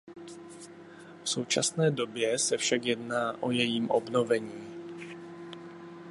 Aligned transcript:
V 1.23 1.29
současné 1.29 1.91
době 1.91 2.39
se 2.39 2.57
však 2.57 2.85
jedná 2.85 3.43
o 3.43 3.51
jejím 3.51 3.89
obnovení. 3.89 4.65